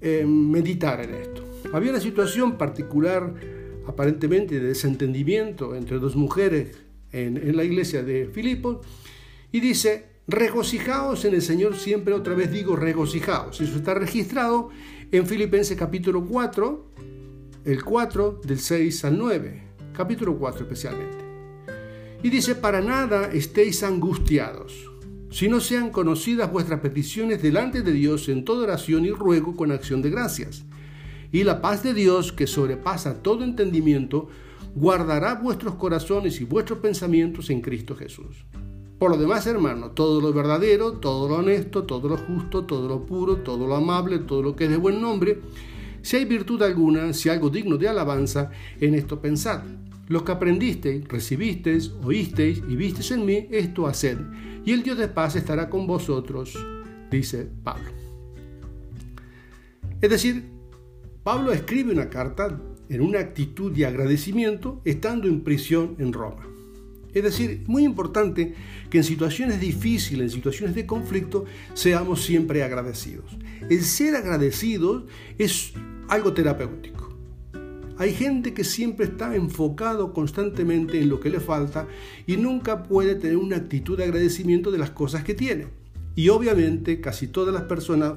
eh, 0.00 0.24
meditar 0.26 1.00
en 1.00 1.14
esto. 1.14 1.44
Había 1.72 1.90
una 1.90 2.00
situación 2.00 2.58
particular, 2.58 3.32
aparentemente 3.86 4.58
de 4.58 4.68
desentendimiento 4.68 5.74
entre 5.74 5.98
dos 5.98 6.16
mujeres 6.16 6.76
en, 7.12 7.56
la 7.56 7.64
iglesia 7.64 8.02
de 8.02 8.26
Filipos 8.26 8.84
y 9.52 9.60
dice, 9.60 10.06
regocijaos 10.26 11.24
en 11.24 11.34
el 11.34 11.42
Señor 11.42 11.76
siempre, 11.76 12.12
otra 12.12 12.34
vez 12.34 12.50
digo 12.50 12.76
regocijaos. 12.76 13.60
Eso 13.60 13.76
está 13.76 13.94
registrado 13.94 14.70
en 15.12 15.26
Filipenses 15.26 15.76
capítulo 15.78 16.26
4, 16.26 16.92
el 17.64 17.84
4 17.84 18.40
del 18.44 18.58
6 18.58 19.04
al 19.04 19.18
9 19.18 19.62
capítulo 19.96 20.36
4 20.38 20.62
especialmente. 20.62 21.16
Y 22.22 22.30
dice, 22.30 22.54
para 22.54 22.80
nada 22.80 23.30
estéis 23.32 23.82
angustiados, 23.82 24.90
si 25.30 25.48
no 25.48 25.60
sean 25.60 25.90
conocidas 25.90 26.50
vuestras 26.50 26.80
peticiones 26.80 27.42
delante 27.42 27.82
de 27.82 27.92
Dios 27.92 28.28
en 28.28 28.44
toda 28.44 28.64
oración 28.64 29.04
y 29.04 29.10
ruego 29.10 29.56
con 29.56 29.72
acción 29.72 30.02
de 30.02 30.10
gracias. 30.10 30.64
Y 31.32 31.44
la 31.44 31.60
paz 31.60 31.82
de 31.82 31.94
Dios, 31.94 32.32
que 32.32 32.46
sobrepasa 32.46 33.22
todo 33.22 33.44
entendimiento, 33.44 34.28
guardará 34.74 35.34
vuestros 35.34 35.74
corazones 35.74 36.40
y 36.40 36.44
vuestros 36.44 36.78
pensamientos 36.78 37.50
en 37.50 37.60
Cristo 37.60 37.96
Jesús. 37.96 38.44
Por 38.98 39.10
lo 39.10 39.18
demás, 39.18 39.46
hermano, 39.46 39.90
todo 39.90 40.20
lo 40.20 40.32
verdadero, 40.32 40.92
todo 40.92 41.28
lo 41.28 41.36
honesto, 41.36 41.84
todo 41.84 42.08
lo 42.08 42.16
justo, 42.16 42.64
todo 42.64 42.88
lo 42.88 43.04
puro, 43.04 43.36
todo 43.38 43.66
lo 43.66 43.74
amable, 43.74 44.20
todo 44.20 44.42
lo 44.42 44.56
que 44.56 44.64
es 44.64 44.70
de 44.70 44.78
buen 44.78 45.00
nombre, 45.00 45.40
si 46.00 46.16
hay 46.16 46.24
virtud 46.24 46.62
alguna, 46.62 47.12
si 47.12 47.28
algo 47.28 47.50
digno 47.50 47.76
de 47.76 47.88
alabanza, 47.88 48.50
en 48.80 48.94
esto 48.94 49.20
pensad. 49.20 49.62
Lo 50.08 50.24
que 50.24 50.32
aprendisteis, 50.32 51.06
recibisteis, 51.08 51.90
oísteis 52.02 52.62
y 52.68 52.76
visteis 52.76 53.10
en 53.10 53.24
mí, 53.24 53.48
esto 53.50 53.86
haced, 53.86 54.18
y 54.64 54.72
el 54.72 54.82
Dios 54.82 54.98
de 54.98 55.08
paz 55.08 55.34
estará 55.36 55.68
con 55.68 55.86
vosotros, 55.86 56.56
dice 57.10 57.48
Pablo. 57.64 57.90
Es 60.00 60.10
decir, 60.10 60.44
Pablo 61.24 61.52
escribe 61.52 61.92
una 61.92 62.08
carta 62.08 62.60
en 62.88 63.00
una 63.00 63.18
actitud 63.18 63.72
de 63.72 63.86
agradecimiento 63.86 64.80
estando 64.84 65.26
en 65.26 65.42
prisión 65.42 65.96
en 65.98 66.12
Roma. 66.12 66.46
Es 67.12 67.22
decir, 67.22 67.64
muy 67.66 67.82
importante 67.82 68.54
que 68.90 68.98
en 68.98 69.04
situaciones 69.04 69.58
difíciles, 69.58 70.26
en 70.26 70.36
situaciones 70.36 70.76
de 70.76 70.86
conflicto, 70.86 71.46
seamos 71.72 72.22
siempre 72.22 72.62
agradecidos. 72.62 73.36
El 73.70 73.82
ser 73.82 74.14
agradecidos 74.14 75.04
es 75.38 75.72
algo 76.08 76.34
terapéutico. 76.34 76.95
Hay 77.98 78.12
gente 78.12 78.52
que 78.52 78.62
siempre 78.62 79.06
está 79.06 79.34
enfocado 79.34 80.12
constantemente 80.12 81.00
en 81.00 81.08
lo 81.08 81.18
que 81.18 81.30
le 81.30 81.40
falta 81.40 81.88
y 82.26 82.36
nunca 82.36 82.82
puede 82.82 83.14
tener 83.14 83.38
una 83.38 83.56
actitud 83.56 83.96
de 83.96 84.04
agradecimiento 84.04 84.70
de 84.70 84.78
las 84.78 84.90
cosas 84.90 85.24
que 85.24 85.34
tiene. 85.34 85.68
Y 86.14 86.28
obviamente 86.28 87.00
casi 87.00 87.26
todas 87.26 87.54
las 87.54 87.64
personas, 87.64 88.14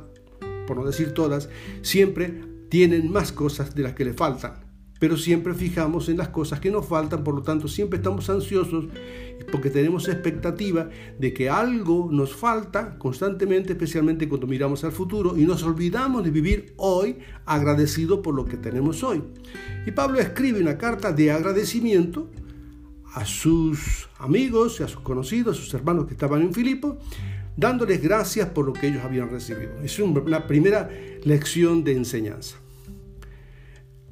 por 0.67 0.77
no 0.77 0.86
decir 0.86 1.13
todas, 1.13 1.50
siempre 1.81 2.41
tienen 2.67 3.12
más 3.12 3.31
cosas 3.31 3.74
de 3.74 3.83
las 3.83 3.93
que 3.93 4.05
le 4.05 4.13
faltan. 4.13 4.68
Pero 4.99 5.17
siempre 5.17 5.53
fijamos 5.53 6.09
en 6.09 6.17
las 6.17 6.27
cosas 6.29 6.59
que 6.59 6.69
nos 6.69 6.85
faltan, 6.85 7.23
por 7.23 7.33
lo 7.33 7.41
tanto 7.41 7.67
siempre 7.67 7.97
estamos 7.97 8.29
ansiosos 8.29 8.85
porque 9.51 9.69
tenemos 9.69 10.07
expectativa 10.07 10.89
de 11.17 11.33
que 11.33 11.49
algo 11.49 12.09
nos 12.11 12.35
falta 12.35 12.97
constantemente, 12.97 13.71
especialmente 13.71 14.27
cuando 14.27 14.45
miramos 14.45 14.83
al 14.83 14.91
futuro 14.91 15.37
y 15.37 15.45
nos 15.45 15.63
olvidamos 15.63 16.23
de 16.23 16.31
vivir 16.31 16.73
hoy 16.77 17.17
agradecido 17.45 18.21
por 18.21 18.35
lo 18.35 18.45
que 18.45 18.57
tenemos 18.57 19.03
hoy. 19.03 19.23
Y 19.85 19.91
Pablo 19.91 20.19
escribe 20.19 20.61
una 20.61 20.77
carta 20.77 21.13
de 21.13 21.31
agradecimiento 21.31 22.29
a 23.13 23.25
sus 23.25 24.09
amigos, 24.19 24.81
a 24.81 24.87
sus 24.87 25.01
conocidos, 25.01 25.57
a 25.57 25.61
sus 25.61 25.73
hermanos 25.73 26.05
que 26.05 26.13
estaban 26.13 26.41
en 26.41 26.53
Filipo, 26.53 26.99
dándoles 27.57 28.01
gracias 28.01 28.49
por 28.49 28.65
lo 28.65 28.73
que 28.73 28.87
ellos 28.87 29.03
habían 29.03 29.29
recibido. 29.29 29.71
Es 29.83 29.97
una 29.99 30.45
primera 30.45 30.89
lección 31.23 31.83
de 31.83 31.93
enseñanza. 31.93 32.57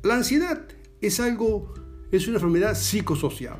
La 0.04 0.16
ansiedad 0.16 0.68
es 1.02 1.20
algo, 1.20 1.74
es 2.12 2.28
una 2.28 2.38
enfermedad 2.38 2.76
psicosocial, 2.76 3.60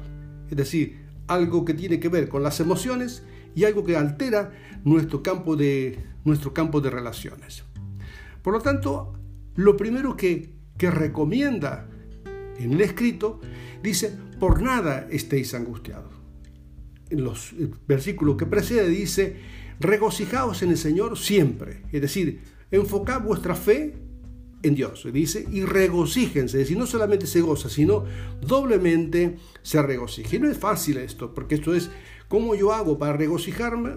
es 0.50 0.58
decir, 0.58 1.06
algo 1.28 1.66
que 1.66 1.74
tiene 1.74 2.00
que 2.00 2.10
ver 2.10 2.30
con 2.30 2.44
las 2.44 2.60
emociones 2.60 3.24
y 3.56 3.66
algo 3.66 3.84
que 3.84 3.98
altera 3.98 4.52
nuestro 4.84 5.22
campo 5.22 5.56
de, 5.56 6.04
nuestro 6.24 6.54
campo 6.54 6.82
de 6.82 6.90
relaciones. 6.90 7.64
Por 8.42 8.54
lo 8.54 8.62
tanto, 8.62 9.14
lo 9.56 9.76
primero 9.76 10.16
que, 10.16 10.54
que 10.78 10.92
recomienda 10.92 11.90
en 12.60 12.74
el 12.74 12.82
escrito 12.82 13.40
dice, 13.84 14.18
por 14.40 14.62
nada 14.62 15.08
estéis 15.10 15.54
angustiados. 15.54 16.14
En 17.10 17.24
los 17.24 17.54
versículos 17.88 18.38
que 18.38 18.46
precede 18.46 18.90
dice, 18.90 19.38
regocijaos 19.80 20.62
en 20.64 20.72
el 20.72 20.78
Señor 20.78 21.18
siempre. 21.18 21.84
Es 21.92 22.02
decir, 22.02 22.42
enfocad 22.72 23.22
vuestra 23.22 23.56
fe 23.56 23.96
en 24.64 24.76
Dios. 24.76 25.08
Dice, 25.12 25.46
y 25.52 25.62
regocíjense, 25.62 26.62
es 26.62 26.72
no 26.72 26.86
solamente 26.86 27.28
se 27.28 27.42
goza, 27.42 27.70
sino 27.70 28.06
doblemente 28.42 29.38
se 29.62 29.82
regocija. 29.82 30.38
No 30.40 30.50
es 30.50 30.58
fácil 30.58 30.98
esto, 30.98 31.34
porque 31.34 31.56
esto 31.56 31.74
es 31.74 31.90
cómo 32.28 32.56
yo 32.56 32.74
hago 32.74 32.98
para 32.98 33.14
regocijarme, 33.14 33.92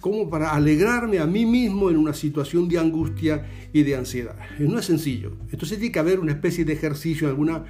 como 0.00 0.28
para 0.28 0.50
alegrarme 0.50 1.18
a 1.20 1.26
mí 1.26 1.46
mismo 1.46 1.90
en 1.90 1.96
una 1.96 2.12
situación 2.12 2.68
de 2.68 2.78
angustia 2.78 3.48
y 3.72 3.82
de 3.84 3.96
ansiedad. 3.96 4.36
No 4.58 4.78
es 4.78 4.86
sencillo. 4.86 5.32
Entonces 5.50 5.78
tiene 5.78 5.92
que 5.92 5.98
haber 5.98 6.18
una 6.18 6.32
especie 6.32 6.64
de 6.64 6.72
ejercicio, 6.72 7.28
alguna 7.28 7.64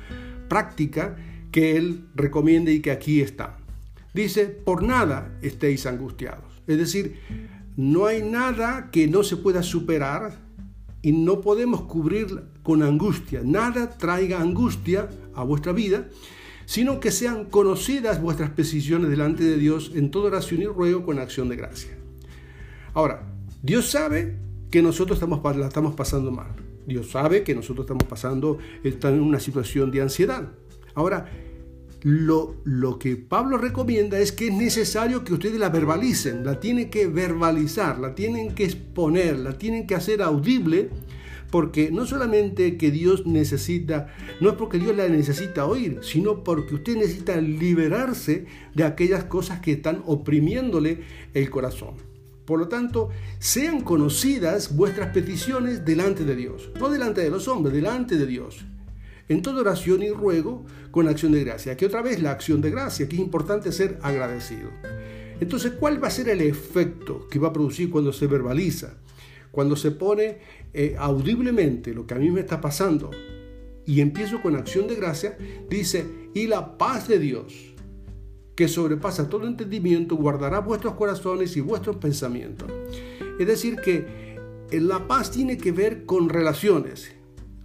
práctica 0.49 1.17
que 1.51 1.77
él 1.77 2.07
recomiende 2.15 2.73
y 2.73 2.81
que 2.81 2.91
aquí 2.91 3.21
está. 3.21 3.59
Dice, 4.15 4.47
por 4.47 4.83
nada 4.83 5.39
estéis 5.43 5.87
angustiados. 5.87 6.63
Es 6.67 6.79
decir, 6.79 7.17
no 7.77 8.07
hay 8.07 8.23
nada 8.23 8.91
que 8.91 9.09
no 9.09 9.23
se 9.23 9.37
pueda 9.37 9.63
superar 9.63 10.39
y 11.03 11.13
no 11.13 11.41
podemos 11.41 11.83
cubrir 11.83 12.45
con 12.63 12.83
angustia. 12.83 13.43
Nada 13.45 13.91
traiga 13.99 14.41
angustia 14.41 15.09
a 15.35 15.43
vuestra 15.43 15.73
vida, 15.73 16.09
sino 16.65 17.01
que 17.01 17.11
sean 17.11 17.47
conocidas 17.47 18.23
vuestras 18.23 18.51
peticiones 18.51 19.11
delante 19.11 19.43
de 19.43 19.57
Dios 19.57 19.93
en 19.95 20.11
toda 20.11 20.29
oración 20.29 20.63
y 20.63 20.67
ruego 20.67 21.05
con 21.05 21.19
acción 21.19 21.49
de 21.49 21.57
gracia. 21.57 21.99
Ahora, 22.95 23.27
Dios 23.63 23.91
sabe 23.91 24.39
que 24.71 24.81
nosotros 24.83 25.17
estamos, 25.17 25.57
la 25.57 25.67
estamos 25.67 25.95
pasando 25.95 26.31
mal. 26.31 26.55
Dios 26.87 27.11
sabe 27.11 27.43
que 27.43 27.55
nosotros 27.55 27.85
estamos 27.85 28.05
pasando, 28.05 28.59
están 28.83 29.15
en 29.15 29.23
una 29.23 29.41
situación 29.41 29.91
de 29.91 30.03
ansiedad. 30.03 30.49
Ahora, 30.95 31.31
lo, 32.05 32.99
que 32.99 33.17
Pablo 33.17 33.59
recomienda 33.59 34.19
es 34.19 34.33
que 34.33 34.49
es 34.49 34.55
necesario 34.55 35.23
que 35.25 35.35
ustedes 35.35 35.59
la 35.59 35.69
verbalicen, 35.69 36.45
la 36.45 36.59
tienen 36.59 36.91
que 36.91 37.07
verbalizar, 37.07 37.99
la 37.99 38.15
tienen 38.15 38.55
que 38.55 38.65
exponer, 38.65 39.39
la 39.39 39.57
tienen 39.57 39.87
que 39.87 39.95
hacer 39.95 40.21
audible, 40.21 40.91
porque 41.51 41.93
no 41.93 42.05
solamente 42.07 42.77
que 42.77 42.91
Dios 42.91 43.27
necesita, 43.27 44.09
no 44.41 44.51
es 44.51 44.57
porque 44.57 44.79
Dios 44.79 44.97
la 44.97 45.09
necesita 45.09 45.67
oír, 45.67 46.01
sino 46.03 46.43
porque 46.43 46.75
usted 46.75 46.97
necesita 46.97 47.41
liberarse 47.41 48.47
de 48.75 48.85
aquellas 48.85 49.25
cosas 49.25 49.61
que 49.61 49.73
están 49.73 50.03
oprimiéndole 50.07 51.03
el 51.35 51.51
corazón. 51.51 51.95
Por 52.47 52.59
lo 52.59 52.67
tanto, 52.67 53.11
sean 53.39 53.83
conocidas 53.83 54.75
vuestras 54.75 55.13
peticiones 55.13 55.85
delante 55.85 56.25
de 56.25 56.35
Dios, 56.35 56.73
no 56.81 56.91
delante 56.91 57.21
de 57.21 57.31
los 57.31 57.47
hombres, 57.47 57.73
delante 57.73 58.17
de 58.17 58.27
Dios 58.27 58.65
en 59.33 59.43
toda 59.43 59.61
oración 59.61 60.03
y 60.03 60.11
ruego 60.11 60.65
con 60.91 61.09
acción 61.09 61.33
de 61.33 61.45
gracia. 61.45 61.73
Aquí 61.73 61.85
otra 61.85 62.03
vez 62.03 62.23
la 62.23 62.31
acción 62.31 62.61
de 62.61 62.71
gracia, 62.71 63.09
que 63.09 63.17
es 63.17 63.23
importante 63.23 63.73
ser 63.73 63.99
agradecido. 64.03 64.71
Entonces, 65.41 65.73
¿cuál 65.73 66.03
va 66.03 66.09
a 66.09 66.11
ser 66.11 66.29
el 66.29 66.41
efecto 66.41 67.27
que 67.29 67.39
va 67.39 67.49
a 67.49 67.53
producir 67.53 67.91
cuando 67.91 68.13
se 68.13 68.27
verbaliza? 68.27 68.99
Cuando 69.51 69.77
se 69.77 69.91
pone 69.91 70.39
eh, 70.73 70.95
audiblemente 70.99 71.93
lo 71.93 72.07
que 72.07 72.15
a 72.15 72.19
mí 72.19 72.31
me 72.31 72.41
está 72.41 72.61
pasando 72.61 73.11
y 73.85 74.01
empiezo 74.01 74.41
con 74.41 74.55
acción 74.55 74.87
de 74.87 74.95
gracia, 74.95 75.37
dice, 75.69 76.07
y 76.35 76.47
la 76.47 76.79
paz 76.79 77.09
de 77.09 77.19
Dios, 77.19 77.75
que 78.55 78.69
sobrepasa 78.69 79.29
todo 79.29 79.47
entendimiento, 79.47 80.17
guardará 80.17 80.61
vuestros 80.61 80.95
corazones 80.95 81.57
y 81.57 81.61
vuestros 81.61 81.97
pensamientos. 81.97 82.71
Es 83.39 83.47
decir, 83.47 83.77
que 83.77 84.39
la 84.71 85.07
paz 85.09 85.31
tiene 85.31 85.59
que 85.59 85.73
ver 85.73 86.05
con 86.07 86.29
relaciones, 86.29 87.13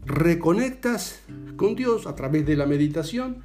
reconectas 0.07 1.21
con 1.57 1.75
Dios 1.75 2.07
a 2.07 2.15
través 2.15 2.45
de 2.45 2.55
la 2.55 2.65
meditación 2.65 3.43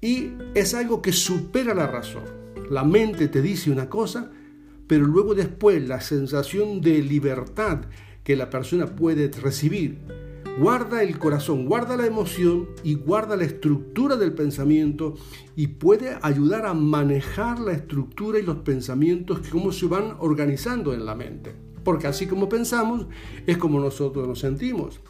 y 0.00 0.32
es 0.54 0.74
algo 0.74 1.00
que 1.00 1.12
supera 1.12 1.74
la 1.74 1.86
razón. 1.86 2.24
La 2.70 2.84
mente 2.84 3.28
te 3.28 3.40
dice 3.40 3.70
una 3.70 3.88
cosa, 3.88 4.30
pero 4.86 5.06
luego 5.06 5.34
después 5.34 5.86
la 5.86 6.00
sensación 6.00 6.80
de 6.80 7.02
libertad 7.02 7.82
que 8.24 8.36
la 8.36 8.50
persona 8.50 8.86
puede 8.86 9.28
recibir 9.28 9.98
guarda 10.58 11.02
el 11.02 11.18
corazón, 11.18 11.64
guarda 11.64 11.96
la 11.96 12.06
emoción 12.06 12.68
y 12.82 12.94
guarda 12.94 13.36
la 13.36 13.44
estructura 13.44 14.16
del 14.16 14.34
pensamiento 14.34 15.14
y 15.56 15.68
puede 15.68 16.18
ayudar 16.20 16.66
a 16.66 16.74
manejar 16.74 17.58
la 17.60 17.72
estructura 17.72 18.38
y 18.38 18.42
los 18.42 18.58
pensamientos, 18.58 19.40
cómo 19.50 19.72
se 19.72 19.86
van 19.86 20.16
organizando 20.18 20.92
en 20.92 21.06
la 21.06 21.14
mente. 21.14 21.54
Porque 21.82 22.08
así 22.08 22.26
como 22.26 22.48
pensamos, 22.48 23.06
es 23.46 23.56
como 23.56 23.80
nosotros 23.80 24.28
nos 24.28 24.40
sentimos. 24.40 25.00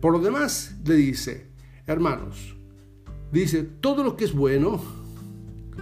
Por 0.00 0.12
lo 0.12 0.18
demás, 0.20 0.76
le 0.84 0.94
dice, 0.94 1.48
hermanos, 1.86 2.56
dice, 3.32 3.62
todo 3.62 4.02
lo 4.02 4.16
que 4.16 4.24
es 4.24 4.32
bueno, 4.32 4.80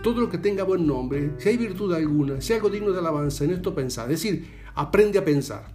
todo 0.03 0.21
lo 0.21 0.29
que 0.29 0.39
tenga 0.39 0.65
buen 0.65 0.87
nombre, 0.87 1.33
si 1.39 1.51
hay 1.51 1.57
virtud 1.57 1.93
alguna, 1.93 2.41
si 2.41 2.53
algo 2.53 2.69
digno 2.69 2.91
de 2.91 2.99
alabanza, 2.99 3.45
en 3.45 3.53
esto 3.53 3.75
pensar. 3.75 4.11
Es 4.11 4.23
decir, 4.23 4.47
aprende 4.75 5.19
a 5.19 5.25
pensar. 5.25 5.75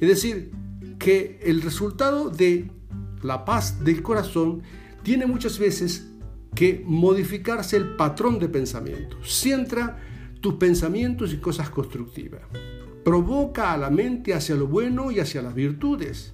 Es 0.00 0.08
decir, 0.08 0.50
que 0.98 1.40
el 1.42 1.62
resultado 1.62 2.30
de 2.30 2.70
la 3.22 3.44
paz 3.44 3.84
del 3.84 4.02
corazón 4.02 4.62
tiene 5.02 5.26
muchas 5.26 5.58
veces 5.58 6.08
que 6.54 6.82
modificarse 6.84 7.76
el 7.76 7.96
patrón 7.96 8.38
de 8.38 8.48
pensamiento. 8.48 9.16
Centra 9.24 9.98
tus 10.40 10.54
pensamientos 10.54 11.32
y 11.32 11.38
cosas 11.38 11.70
constructivas. 11.70 12.42
Provoca 13.04 13.72
a 13.72 13.76
la 13.76 13.90
mente 13.90 14.34
hacia 14.34 14.54
lo 14.54 14.66
bueno 14.66 15.10
y 15.10 15.20
hacia 15.20 15.42
las 15.42 15.54
virtudes. 15.54 16.33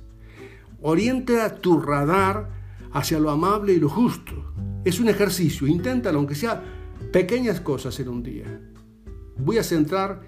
Orienta 0.83 1.57
tu 1.61 1.81
radar 1.81 2.51
hacia 2.93 3.19
lo 3.19 3.31
amable 3.31 3.73
y 3.75 3.81
lo 3.81 3.89
justo. 3.89 4.53
Es 4.85 4.99
un 5.01 5.09
ejercicio, 5.09 5.67
inténtalo, 5.67 6.19
aunque 6.19 6.35
sea 6.35 6.63
pequeñas 7.13 7.61
cosas 7.61 7.99
en 8.01 8.09
un 8.09 8.23
día. 8.23 8.61
Voy 9.37 9.59
a 9.59 9.63
centrar 9.63 10.23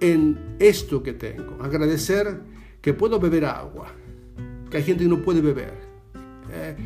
en 0.00 0.56
esto 0.58 1.02
que 1.02 1.12
tengo. 1.12 1.58
Agradecer 1.62 2.40
que 2.80 2.94
puedo 2.94 3.18
beber 3.18 3.44
agua, 3.44 3.92
que 4.70 4.78
hay 4.78 4.82
gente 4.82 5.04
que 5.04 5.10
no 5.10 5.22
puede 5.22 5.40
beber. 5.40 5.74
Eh, 6.52 6.76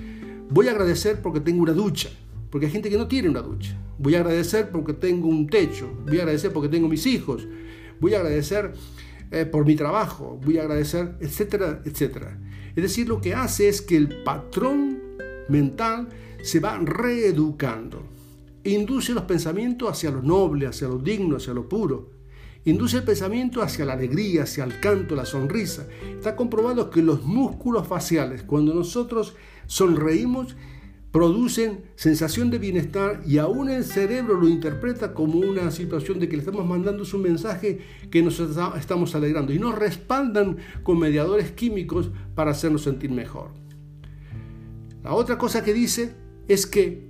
voy 0.51 0.69
a 0.69 0.73
agradecer 0.73 1.23
porque 1.23 1.41
tengo 1.41 1.63
una 1.63 1.73
ducha, 1.73 2.11
porque 2.51 2.67
hay 2.67 2.73
gente 2.73 2.91
que 2.91 2.99
no 2.99 3.09
tiene 3.09 3.29
una 3.29 3.41
ducha. 3.41 3.77
Voy 3.99 4.15
a 4.17 4.21
agradecer 4.21 4.71
porque 4.71 4.93
tengo 4.93 5.29
un 5.29 5.49
techo. 5.49 5.89
Voy 6.07 6.19
a 6.19 6.23
agradecer 6.23 6.53
porque 6.53 6.69
tengo 6.69 6.89
mis 6.89 7.07
hijos. 7.07 7.47
Voy 8.01 8.15
a 8.15 8.19
agradecer 8.19 8.73
eh, 9.31 9.47
por 9.47 9.65
mi 9.65 9.77
trabajo. 9.77 10.39
Voy 10.45 10.59
a 10.59 10.63
agradecer, 10.63 11.17
etcétera, 11.21 11.81
etcétera. 11.85 12.39
Es 12.76 12.83
decir, 12.83 13.09
lo 13.09 13.21
que 13.21 13.35
hace 13.35 13.69
es 13.69 13.83
que 13.83 13.97
el 13.97 14.23
patrón 14.25 15.00
mental 15.49 16.09
se 16.43 16.61
va 16.61 16.78
reeducando. 16.78 18.02
Induce 18.64 19.12
los 19.12 19.25
pensamientos 19.25 19.90
hacia 19.90 20.11
lo 20.11 20.23
noble, 20.23 20.66
hacia 20.66 20.88
lo 20.88 20.99
digno, 20.99 21.37
hacia 21.37 21.54
lo 21.54 21.69
puro. 21.69 22.11
Induce 22.64 22.97
el 22.97 23.04
pensamiento 23.04 23.62
hacia 23.62 23.85
la 23.85 23.93
alegría, 23.93 24.45
hacia 24.45 24.64
el 24.64 24.81
canto, 24.81 25.14
la 25.14 25.26
sonrisa. 25.26 25.87
Está 26.16 26.35
comprobado 26.35 26.90
que 26.90 27.02
los 27.02 27.23
músculos 27.23 27.87
faciales, 27.87 28.43
cuando 28.43 28.73
nosotros 28.73 29.35
sonreímos, 29.66 30.57
producen 31.14 31.85
sensación 31.94 32.50
de 32.50 32.59
bienestar 32.59 33.23
y 33.25 33.38
aún 33.38 33.71
el 33.71 33.85
cerebro 33.85 34.35
lo 34.35 34.49
interpreta 34.49 35.14
como 35.14 35.38
una 35.38 35.71
situación 35.71 36.18
de 36.18 36.28
que 36.28 36.37
le 36.37 36.40
estamos 36.42 36.66
mandando 36.66 37.04
un 37.14 37.23
mensaje 37.23 37.78
que 38.11 38.21
nos 38.21 38.40
estamos 38.40 39.14
alegrando 39.14 39.52
y 39.52 39.61
nos 39.61 39.78
respaldan 39.78 40.56
con 40.83 40.99
mediadores 40.99 41.52
químicos 41.52 42.11
para 42.35 42.50
hacernos 42.50 42.83
sentir 42.83 43.12
mejor. 43.12 43.50
La 45.04 45.12
otra 45.12 45.38
cosa 45.38 45.62
que 45.62 45.73
dice 45.73 46.16
es 46.49 46.66
que 46.66 47.06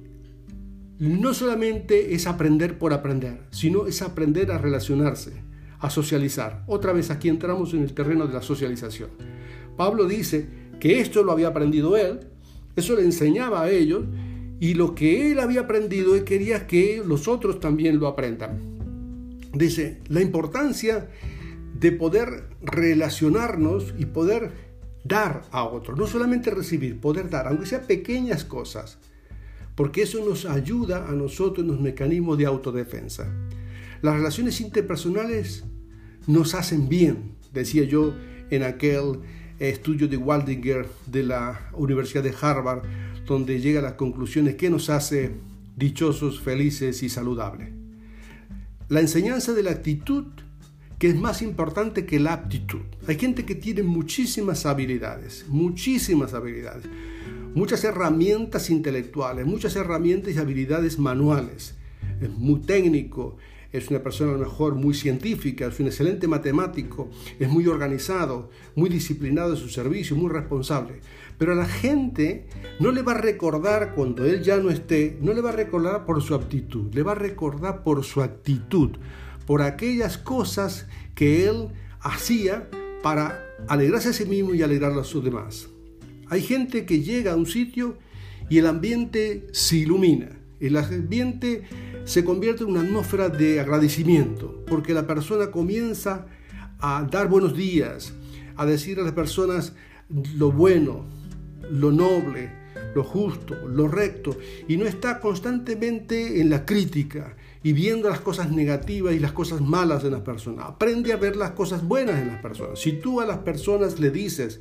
no 0.99 1.33
solamente 1.33 2.15
es 2.15 2.27
aprender 2.27 2.77
por 2.77 2.93
aprender, 2.93 3.47
sino 3.53 3.87
es 3.87 4.03
aprender 4.03 4.53
a 4.53 4.59
relacionarse, 4.59 5.33
a 5.79 5.89
socializar. 5.89 6.63
Otra 6.67 6.93
vez 6.93 7.11
aquí 7.11 7.31
entramos 7.31 7.73
en 7.73 7.83
el 7.83 7.95
terreno 7.95 8.27
de 8.27 8.35
la 8.35 8.43
socialización. 8.43 9.09
Pablo 9.79 10.05
dice 10.05 10.47
que 10.79 11.01
esto 11.01 11.23
lo 11.23 11.33
había 11.33 11.49
aprendido 11.49 11.97
él, 11.97 12.34
Eso 12.77 12.97
le 12.97 13.03
enseñaba 13.03 13.63
a 13.63 13.71
ellos 13.71 14.05
y 14.61 14.75
lo 14.75 14.95
que 14.95 15.33
él 15.33 15.41
había 15.41 15.63
aprendido, 15.63 16.15
él 16.15 16.25
quería 16.25 16.67
que 16.67 17.03
los 17.05 17.29
otros 17.29 17.61
también 17.61 17.99
lo 17.99 18.07
aprendan. 18.07 18.61
Dice, 19.53 20.01
la 20.09 20.21
importancia 20.21 21.09
de 21.79 21.93
poder 21.93 22.49
relacionarnos 22.63 23.95
y 23.99 24.07
poder 24.07 24.53
dar 25.05 25.43
a 25.51 25.65
otros, 25.65 25.99
no 25.99 26.07
solamente 26.07 26.51
recibir, 26.51 27.01
poder 27.01 27.29
dar, 27.29 27.47
aunque 27.47 27.67
sean 27.67 27.87
pequeñas 27.87 28.45
cosas, 28.45 28.99
porque 29.75 30.03
eso 30.03 30.25
nos 30.25 30.47
ayuda 30.47 31.09
a 31.09 31.13
nosotros 31.13 31.65
en 31.65 31.73
los 31.73 31.81
mecanismos 31.81 32.39
de 32.39 32.47
autodefensa. 32.47 33.31
Las 34.03 34.17
relaciones 34.17 34.61
interpersonales 34.61 35.65
nos 36.27 36.55
hacen 36.55 36.89
bien, 36.89 37.35
decía 37.53 37.85
yo 37.85 38.15
en 38.51 38.63
aquel 38.63 39.21
estudio 39.59 40.09
de 40.09 40.17
Waldinger 40.17 40.89
de 41.07 41.23
la 41.23 41.71
Universidad 41.75 42.23
de 42.23 42.35
Harvard, 42.41 42.83
donde 43.27 43.61
llega 43.61 43.81
a 43.81 43.83
las 43.83 43.95
conclusiones 43.95 44.57
que 44.57 44.71
nos 44.71 44.91
hace 44.91 45.33
dichosos, 45.77 46.41
felices 46.41 47.03
y 47.03 47.09
saludables. 47.09 47.71
La 48.89 49.01
enseñanza 49.01 49.53
de 49.53 49.63
la 49.63 49.71
actitud 49.71 50.27
que 50.99 51.09
es 51.09 51.17
más 51.17 51.43
importante 51.43 52.07
que 52.07 52.21
la 52.21 52.33
aptitud. 52.33 52.83
Hay 53.07 53.19
gente 53.19 53.45
que 53.45 53.55
tiene 53.55 53.83
muchísimas 53.83 54.65
habilidades, 54.65 55.45
muchísimas 55.49 56.35
habilidades, 56.35 56.87
muchas 57.55 57.85
herramientas 57.85 58.71
intelectuales, 58.71 59.47
muchas 59.47 59.77
herramientas 59.77 60.35
y 60.35 60.39
habilidades 60.39 60.99
manuales. 60.99 61.75
Es 62.21 62.31
muy 62.31 62.61
técnico, 62.61 63.37
es 63.75 63.91
una 63.91 64.05
persona 64.05 64.31
a 64.31 64.35
lo 64.35 64.39
mejor 64.39 64.77
muy 64.77 64.95
científica, 64.95 65.67
es 65.67 65.81
un 65.81 65.87
excelente 65.87 66.29
matemático, 66.29 67.11
es 67.41 67.49
muy 67.49 67.67
organizado, 67.67 68.49
muy 68.77 68.89
disciplinado 68.89 69.51
en 69.51 69.57
su 69.57 69.69
servicio, 69.69 70.15
muy 70.15 70.31
responsable. 70.31 71.01
Pero 71.39 71.53
a 71.53 71.57
la 71.57 71.67
gente 71.67 72.47
no 72.79 72.93
le 72.93 73.03
va 73.03 73.13
a 73.13 73.21
recordar 73.21 73.95
cuando 73.97 74.25
él 74.25 74.45
ya 74.45 74.59
no 74.59 74.71
esté, 74.71 75.19
no 75.21 75.33
le 75.33 75.41
va 75.41 75.51
a 75.51 75.55
recordar 75.55 76.07
por 76.07 76.23
su 76.23 76.37
aptitud, 76.37 76.95
le 76.95 77.03
va 77.03 77.13
a 77.13 77.17
recordar 77.17 77.83
por 77.83 78.05
su 78.05 78.23
actitud, 78.23 78.93
por 79.45 79.61
aquellas 79.61 80.19
cosas 80.19 80.87
que 81.17 81.49
él 81.49 81.71
hacía 82.01 82.71
para 83.03 83.45
alegrarse 83.67 84.11
a 84.11 84.13
sí 84.13 84.25
mismo 84.25 84.55
y 84.55 84.63
alegrar 84.63 84.93
a 84.93 84.95
los 84.95 85.25
demás. 85.25 85.69
Hay 86.29 86.43
gente 86.43 86.87
que 86.87 87.03
llega 87.03 87.33
a 87.33 87.37
un 87.37 87.47
sitio 87.47 87.99
y 88.49 88.59
el 88.59 88.67
ambiente 88.69 89.49
se 89.51 89.79
ilumina, 89.79 90.39
el 90.61 90.77
ambiente 90.77 91.65
se 92.05 92.25
convierte 92.25 92.65
en 92.65 92.71
una 92.71 92.83
atmósfera 92.83 93.29
de 93.29 93.61
agradecimiento, 93.61 94.63
porque 94.67 94.95
la 94.95 95.07
persona 95.07 95.51
comienza 95.51 96.27
a 96.79 97.07
dar 97.11 97.29
buenos 97.29 97.57
días, 97.57 98.13
a 98.57 98.67
decir 98.67 99.01
a 99.01 99.03
las 99.03 99.13
personas 99.13 99.73
lo 100.37 100.53
bueno, 100.53 101.07
lo 101.71 101.91
noble, 101.91 102.51
lo 102.95 103.03
justo, 103.05 103.57
lo 103.69 103.89
recto, 103.89 104.37
y 104.69 104.77
no 104.77 104.85
está 104.85 105.19
constantemente 105.21 106.41
en 106.41 106.51
la 106.51 106.65
crítica 106.67 107.37
y 107.63 107.73
viendo 107.73 108.11
las 108.11 108.21
cosas 108.21 108.51
negativas 108.51 109.15
y 109.15 109.19
las 109.19 109.33
cosas 109.33 109.63
malas 109.63 110.03
de 110.03 110.11
las 110.11 110.21
personas. 110.21 110.67
Aprende 110.69 111.13
a 111.13 111.17
ver 111.17 111.37
las 111.37 111.53
cosas 111.53 111.83
buenas 111.83 112.21
en 112.21 112.29
las 112.29 112.43
personas. 112.43 112.79
Si 112.79 112.93
tú 112.93 113.23
a 113.23 113.27
las 113.27 113.39
personas 113.39 113.99
le 113.99 114.11
dices 114.11 114.61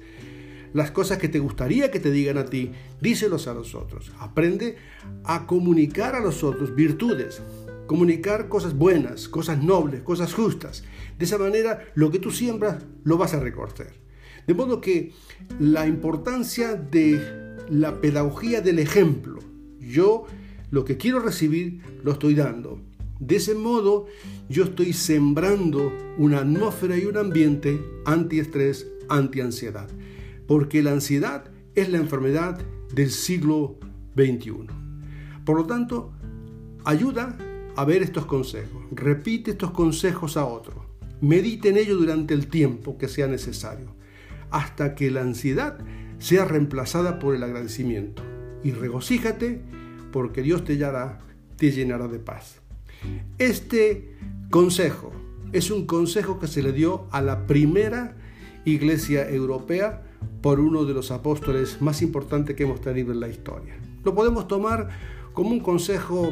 las 0.73 0.91
cosas 0.91 1.19
que 1.19 1.29
te 1.29 1.39
gustaría 1.39 1.91
que 1.91 1.99
te 1.99 2.11
digan 2.11 2.37
a 2.37 2.45
ti, 2.45 2.71
díselos 2.99 3.47
a 3.47 3.53
los 3.53 3.75
otros. 3.75 4.11
Aprende 4.19 4.75
a 5.23 5.45
comunicar 5.45 6.15
a 6.15 6.19
los 6.19 6.43
otros 6.43 6.75
virtudes, 6.75 7.41
comunicar 7.87 8.49
cosas 8.49 8.75
buenas, 8.75 9.29
cosas 9.29 9.63
nobles, 9.63 10.01
cosas 10.01 10.33
justas. 10.33 10.83
De 11.17 11.25
esa 11.25 11.37
manera, 11.37 11.85
lo 11.95 12.11
que 12.11 12.19
tú 12.19 12.31
siembras 12.31 12.83
lo 13.03 13.17
vas 13.17 13.33
a 13.33 13.39
recortar. 13.39 13.93
De 14.47 14.53
modo 14.53 14.81
que 14.81 15.13
la 15.59 15.87
importancia 15.87 16.73
de 16.73 17.55
la 17.69 18.01
pedagogía 18.01 18.61
del 18.61 18.79
ejemplo, 18.79 19.39
yo 19.79 20.25
lo 20.71 20.83
que 20.85 20.97
quiero 20.97 21.19
recibir 21.19 21.81
lo 22.03 22.13
estoy 22.13 22.33
dando. 22.33 22.81
De 23.19 23.37
ese 23.37 23.53
modo, 23.53 24.07
yo 24.49 24.65
estoy 24.65 24.91
sembrando 24.91 25.93
una 26.17 26.39
atmósfera 26.39 26.97
y 26.97 27.05
un 27.05 27.15
ambiente 27.15 27.79
antiestrés, 28.05 28.87
antiansiedad 29.07 29.87
porque 30.47 30.83
la 30.83 30.91
ansiedad 30.91 31.45
es 31.75 31.89
la 31.89 31.97
enfermedad 31.97 32.59
del 32.93 33.11
siglo 33.11 33.77
XXI. 34.15 34.67
Por 35.45 35.57
lo 35.57 35.65
tanto, 35.65 36.13
ayuda 36.85 37.37
a 37.75 37.85
ver 37.85 38.03
estos 38.03 38.25
consejos, 38.25 38.83
repite 38.91 39.51
estos 39.51 39.71
consejos 39.71 40.37
a 40.37 40.45
otros, 40.45 40.77
medite 41.21 41.69
en 41.69 41.77
ello 41.77 41.97
durante 41.97 42.33
el 42.33 42.47
tiempo 42.47 42.97
que 42.97 43.07
sea 43.07 43.27
necesario, 43.27 43.95
hasta 44.51 44.93
que 44.95 45.09
la 45.09 45.21
ansiedad 45.21 45.79
sea 46.19 46.45
reemplazada 46.45 47.19
por 47.19 47.35
el 47.35 47.43
agradecimiento. 47.43 48.21
Y 48.63 48.71
regocíjate 48.71 49.61
porque 50.11 50.41
Dios 50.41 50.63
te 50.63 50.75
llenará, 50.75 51.19
te 51.57 51.71
llenará 51.71 52.07
de 52.07 52.19
paz. 52.19 52.61
Este 53.37 54.15
consejo 54.49 55.11
es 55.51 55.71
un 55.71 55.85
consejo 55.85 56.39
que 56.39 56.47
se 56.47 56.61
le 56.61 56.71
dio 56.71 57.07
a 57.11 57.21
la 57.21 57.45
primera 57.47 58.15
iglesia 58.65 59.29
europea 59.29 60.03
por 60.41 60.59
uno 60.59 60.85
de 60.85 60.93
los 60.93 61.11
apóstoles 61.11 61.81
más 61.81 62.01
importantes 62.01 62.55
que 62.55 62.63
hemos 62.63 62.81
tenido 62.81 63.11
en 63.11 63.19
la 63.19 63.29
historia. 63.29 63.75
Lo 64.03 64.13
podemos 64.13 64.47
tomar 64.47 64.89
como 65.33 65.49
un 65.49 65.59
consejo 65.59 66.31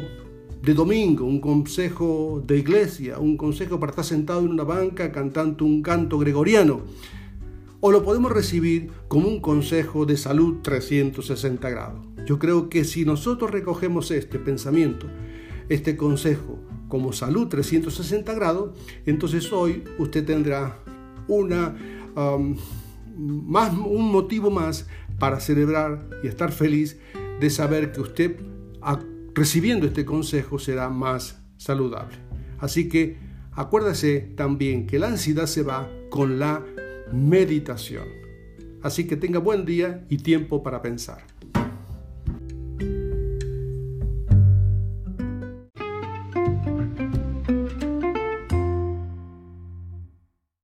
de 0.62 0.74
domingo, 0.74 1.24
un 1.24 1.40
consejo 1.40 2.42
de 2.46 2.58
iglesia, 2.58 3.18
un 3.18 3.36
consejo 3.36 3.80
para 3.80 3.90
estar 3.90 4.04
sentado 4.04 4.40
en 4.40 4.50
una 4.50 4.64
banca 4.64 5.10
cantando 5.10 5.64
un 5.64 5.82
canto 5.82 6.18
gregoriano. 6.18 6.82
O 7.80 7.90
lo 7.90 8.04
podemos 8.04 8.30
recibir 8.30 8.90
como 9.08 9.26
un 9.26 9.40
consejo 9.40 10.06
de 10.06 10.16
salud 10.16 10.58
360 10.62 11.68
grados. 11.68 12.06
Yo 12.26 12.38
creo 12.38 12.68
que 12.68 12.84
si 12.84 13.04
nosotros 13.04 13.50
recogemos 13.50 14.12
este 14.12 14.38
pensamiento, 14.38 15.08
este 15.68 15.96
consejo 15.96 16.58
como 16.88 17.12
salud 17.12 17.48
360 17.48 18.32
grados, 18.34 18.70
entonces 19.04 19.52
hoy 19.52 19.82
usted 19.98 20.24
tendrá 20.24 20.78
una 21.26 21.74
um, 22.14 22.54
más, 23.16 23.72
un 23.72 24.10
motivo 24.10 24.50
más 24.50 24.86
para 25.18 25.40
celebrar 25.40 26.08
y 26.22 26.28
estar 26.28 26.52
feliz 26.52 26.98
de 27.40 27.50
saber 27.50 27.92
que 27.92 28.00
usted 28.00 28.36
recibiendo 29.34 29.86
este 29.86 30.04
consejo 30.04 30.58
será 30.58 30.88
más 30.88 31.42
saludable. 31.56 32.16
Así 32.58 32.88
que 32.88 33.18
acuérdese 33.52 34.20
también 34.36 34.86
que 34.86 34.98
la 34.98 35.08
ansiedad 35.08 35.46
se 35.46 35.62
va 35.62 35.88
con 36.10 36.38
la 36.38 36.64
meditación. 37.12 38.04
Así 38.82 39.06
que 39.06 39.16
tenga 39.16 39.38
buen 39.38 39.64
día 39.64 40.04
y 40.08 40.18
tiempo 40.18 40.62
para 40.62 40.82
pensar. 40.82 41.31